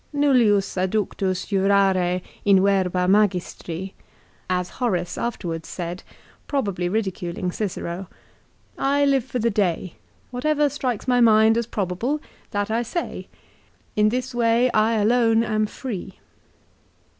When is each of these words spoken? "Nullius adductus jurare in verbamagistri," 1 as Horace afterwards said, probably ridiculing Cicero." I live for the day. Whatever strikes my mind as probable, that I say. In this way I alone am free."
"Nullius 0.13 0.77
adductus 0.77 1.45
jurare 1.49 2.23
in 2.43 2.57
verbamagistri," 2.57 3.89
1 4.49 4.59
as 4.59 4.69
Horace 4.81 5.15
afterwards 5.15 5.69
said, 5.69 6.01
probably 6.47 6.89
ridiculing 6.89 7.51
Cicero." 7.51 8.07
I 8.95 9.05
live 9.05 9.23
for 9.23 9.37
the 9.37 9.51
day. 9.51 9.97
Whatever 10.31 10.69
strikes 10.69 11.07
my 11.07 11.21
mind 11.21 11.55
as 11.55 11.67
probable, 11.67 12.19
that 12.49 12.71
I 12.71 12.81
say. 12.81 13.27
In 13.95 14.09
this 14.09 14.33
way 14.33 14.71
I 14.71 14.93
alone 14.93 15.43
am 15.43 15.67
free." 15.67 16.17